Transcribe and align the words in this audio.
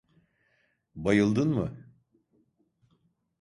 Bayıldın 0.95 1.49
mı? 1.49 1.87